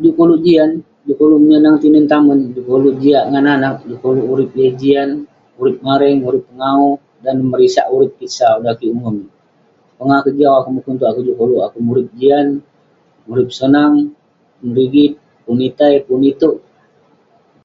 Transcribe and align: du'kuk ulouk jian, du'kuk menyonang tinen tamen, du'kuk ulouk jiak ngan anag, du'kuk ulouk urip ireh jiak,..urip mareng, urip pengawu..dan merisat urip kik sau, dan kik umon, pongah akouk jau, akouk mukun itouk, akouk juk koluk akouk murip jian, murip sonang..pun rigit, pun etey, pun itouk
du'kuk 0.00 0.20
ulouk 0.24 0.42
jian, 0.46 0.70
du'kuk 1.06 1.30
menyonang 1.42 1.76
tinen 1.82 2.06
tamen, 2.12 2.38
du'kuk 2.54 2.76
ulouk 2.78 2.96
jiak 3.02 3.24
ngan 3.30 3.46
anag, 3.54 3.74
du'kuk 3.88 4.10
ulouk 4.12 4.30
urip 4.32 4.50
ireh 4.58 4.74
jiak,..urip 4.80 5.76
mareng, 5.86 6.18
urip 6.28 6.42
pengawu..dan 6.48 7.36
merisat 7.50 7.86
urip 7.94 8.12
kik 8.18 8.32
sau, 8.38 8.56
dan 8.64 8.74
kik 8.80 8.92
umon, 8.96 9.16
pongah 9.96 10.18
akouk 10.18 10.36
jau, 10.40 10.52
akouk 10.56 10.72
mukun 10.74 10.94
itouk, 10.96 11.10
akouk 11.10 11.24
juk 11.26 11.38
koluk 11.40 11.62
akouk 11.66 11.84
murip 11.88 12.08
jian, 12.18 12.46
murip 13.28 13.48
sonang..pun 13.58 14.68
rigit, 14.78 15.12
pun 15.44 15.56
etey, 15.68 15.94
pun 16.06 16.20
itouk 16.30 16.56